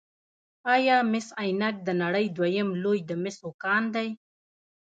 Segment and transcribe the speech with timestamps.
[0.73, 4.09] آیا مس عینک د نړۍ دویم لوی د مسو کان دی؟